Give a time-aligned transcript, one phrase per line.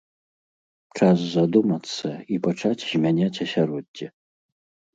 [0.97, 4.07] Час задумацца і пачаць змяняць асяроддзе!